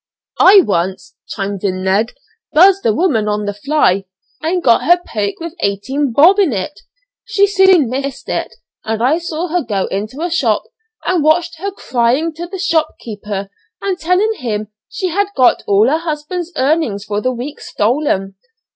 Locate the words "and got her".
4.41-4.97